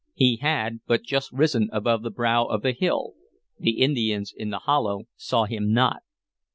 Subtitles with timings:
[0.15, 3.13] He had but just risen above the brow of the hill;
[3.59, 6.01] the Indians in the hollow saw him not.